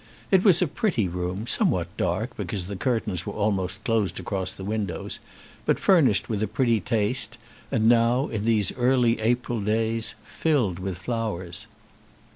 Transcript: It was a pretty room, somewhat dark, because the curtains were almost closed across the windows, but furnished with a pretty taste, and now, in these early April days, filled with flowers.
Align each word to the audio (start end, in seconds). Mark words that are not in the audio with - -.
It 0.31 0.43
was 0.43 0.63
a 0.63 0.67
pretty 0.67 1.07
room, 1.07 1.45
somewhat 1.45 1.95
dark, 1.95 2.35
because 2.35 2.65
the 2.65 2.75
curtains 2.75 3.27
were 3.27 3.33
almost 3.33 3.83
closed 3.83 4.19
across 4.19 4.51
the 4.51 4.63
windows, 4.63 5.19
but 5.63 5.77
furnished 5.77 6.27
with 6.27 6.41
a 6.41 6.47
pretty 6.47 6.79
taste, 6.79 7.37
and 7.71 7.87
now, 7.87 8.27
in 8.27 8.43
these 8.43 8.75
early 8.77 9.19
April 9.19 9.61
days, 9.61 10.15
filled 10.23 10.79
with 10.79 10.97
flowers. 10.97 11.67